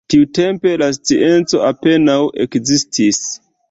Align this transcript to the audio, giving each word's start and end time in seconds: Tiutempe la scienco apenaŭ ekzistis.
Tiutempe 0.11 0.71
la 0.83 0.87
scienco 0.95 1.63
apenaŭ 1.71 2.19
ekzistis. 2.49 3.27